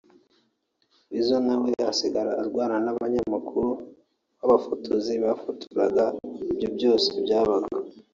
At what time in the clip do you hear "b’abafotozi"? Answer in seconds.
4.37-5.13